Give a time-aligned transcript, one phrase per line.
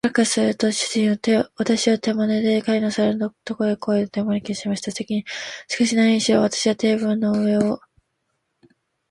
[0.03, 4.89] しばらくすると、主人は私を手まねで、彼の皿のところへ来い、と招きました。
[4.89, 5.05] し
[5.77, 7.79] かし、なにしろ私はテーブルの上を